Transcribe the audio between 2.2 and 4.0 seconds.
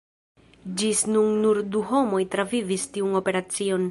travivis tiun operacion!